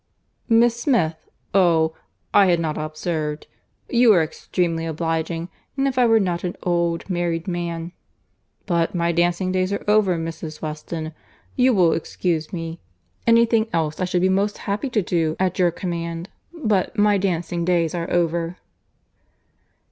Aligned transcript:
"Miss 0.49 0.81
Smith!—oh!—I 0.81 2.47
had 2.47 2.59
not 2.59 2.75
observed.—You 2.75 4.11
are 4.13 4.23
extremely 4.23 4.87
obliging—and 4.87 5.87
if 5.87 5.99
I 5.99 6.07
were 6.07 6.19
not 6.19 6.43
an 6.43 6.55
old 6.63 7.07
married 7.07 7.47
man.—But 7.47 8.95
my 8.95 9.11
dancing 9.11 9.51
days 9.51 9.71
are 9.71 9.83
over, 9.87 10.17
Mrs. 10.17 10.59
Weston. 10.59 11.13
You 11.55 11.75
will 11.75 11.93
excuse 11.93 12.51
me. 12.51 12.79
Any 13.27 13.45
thing 13.45 13.67
else 13.73 13.99
I 14.01 14.05
should 14.05 14.21
be 14.23 14.29
most 14.29 14.57
happy 14.57 14.89
to 14.89 15.03
do, 15.03 15.35
at 15.39 15.59
your 15.59 15.69
command—but 15.69 16.97
my 16.97 17.19
dancing 17.19 17.63
days 17.63 17.93
are 17.93 18.09
over." 18.09 18.57